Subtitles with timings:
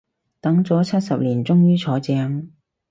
[0.39, 2.49] 等咗七十年終於坐正